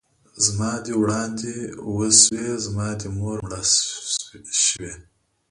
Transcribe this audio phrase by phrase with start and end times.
[0.23, 1.51] ـ زما دې وړاندې
[1.95, 3.61] وشوې، زما دې مور مېړه
[4.67, 4.93] شوې.